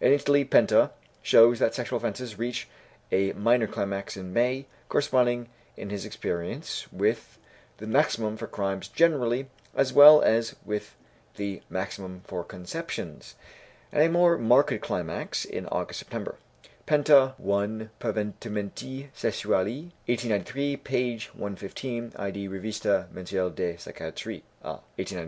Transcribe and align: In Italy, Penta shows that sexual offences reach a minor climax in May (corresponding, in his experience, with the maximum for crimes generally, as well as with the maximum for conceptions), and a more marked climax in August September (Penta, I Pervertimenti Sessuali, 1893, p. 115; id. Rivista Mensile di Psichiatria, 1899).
In 0.00 0.12
Italy, 0.12 0.44
Penta 0.44 0.90
shows 1.22 1.60
that 1.60 1.72
sexual 1.72 1.98
offences 1.98 2.36
reach 2.36 2.66
a 3.12 3.32
minor 3.34 3.68
climax 3.68 4.16
in 4.16 4.32
May 4.32 4.66
(corresponding, 4.88 5.48
in 5.76 5.90
his 5.90 6.04
experience, 6.04 6.90
with 6.92 7.38
the 7.76 7.86
maximum 7.86 8.36
for 8.36 8.48
crimes 8.48 8.88
generally, 8.88 9.46
as 9.72 9.92
well 9.92 10.20
as 10.20 10.56
with 10.64 10.96
the 11.36 11.62
maximum 11.70 12.22
for 12.24 12.42
conceptions), 12.42 13.36
and 13.92 14.02
a 14.02 14.08
more 14.10 14.36
marked 14.36 14.80
climax 14.80 15.44
in 15.44 15.64
August 15.66 16.00
September 16.00 16.34
(Penta, 16.88 17.34
I 17.38 17.88
Pervertimenti 18.02 19.12
Sessuali, 19.16 19.92
1893, 20.08 20.76
p. 20.78 21.14
115; 21.34 22.14
id. 22.18 22.48
Rivista 22.48 23.08
Mensile 23.12 23.48
di 23.50 23.74
Psichiatria, 23.74 24.42
1899). 24.98 25.22